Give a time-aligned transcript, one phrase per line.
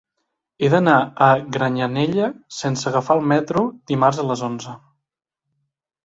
[0.61, 0.93] He d'anar
[1.25, 1.25] a
[1.57, 4.73] Granyanella sense agafar el metro dimarts a les onze.